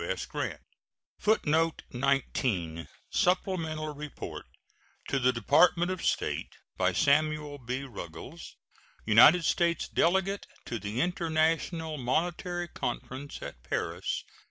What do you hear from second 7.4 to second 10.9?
B. Ruggles, United States delegate to